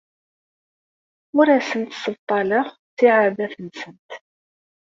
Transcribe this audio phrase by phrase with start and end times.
[1.39, 4.09] Ur asent-ssebṭaleɣ ttiɛadat-nsent.